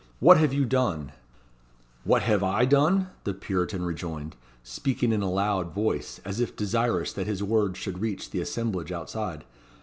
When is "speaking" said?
4.63-5.11